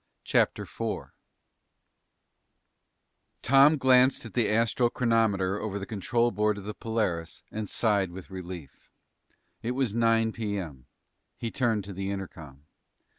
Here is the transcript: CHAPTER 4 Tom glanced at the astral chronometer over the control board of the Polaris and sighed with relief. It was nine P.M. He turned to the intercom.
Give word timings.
CHAPTER 0.23 0.65
4 0.65 1.13
Tom 3.43 3.77
glanced 3.77 4.25
at 4.25 4.33
the 4.33 4.49
astral 4.49 4.89
chronometer 4.89 5.59
over 5.61 5.77
the 5.77 5.85
control 5.85 6.31
board 6.31 6.57
of 6.57 6.63
the 6.63 6.73
Polaris 6.73 7.43
and 7.51 7.69
sighed 7.69 8.09
with 8.09 8.31
relief. 8.31 8.89
It 9.61 9.73
was 9.77 9.93
nine 9.93 10.31
P.M. 10.31 10.87
He 11.37 11.51
turned 11.51 11.83
to 11.83 11.93
the 11.93 12.09
intercom. 12.09 12.65